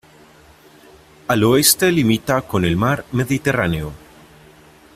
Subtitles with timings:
[1.27, 3.93] Al oeste limita con el Mar Mediterráneo.